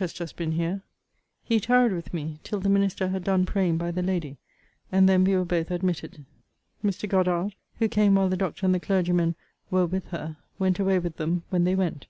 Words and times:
has 0.00 0.14
just 0.14 0.34
been 0.34 0.52
here. 0.52 0.80
He 1.44 1.60
tarried 1.60 1.92
with 1.92 2.14
me 2.14 2.38
till 2.42 2.58
the 2.60 2.70
minister 2.70 3.08
had 3.08 3.22
done 3.22 3.44
praying 3.44 3.76
by 3.76 3.90
the 3.90 4.00
lady; 4.02 4.38
and 4.90 5.06
then 5.06 5.24
we 5.24 5.36
were 5.36 5.44
both 5.44 5.70
admitted. 5.70 6.24
Mr. 6.82 7.06
Goddard, 7.06 7.54
who 7.80 7.86
came 7.86 8.14
while 8.14 8.30
the 8.30 8.36
doctor 8.38 8.64
and 8.64 8.74
the 8.74 8.80
clergyman 8.80 9.34
were 9.70 9.84
with 9.84 10.06
her, 10.06 10.38
went 10.58 10.78
away 10.78 10.98
with 10.98 11.18
them 11.18 11.42
when 11.50 11.64
they 11.64 11.74
went. 11.74 12.06